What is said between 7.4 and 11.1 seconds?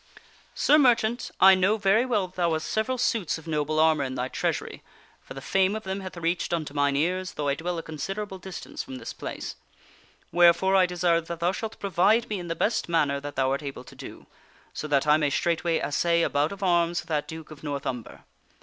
I dwell a considerable distance from this place. Wherefore I de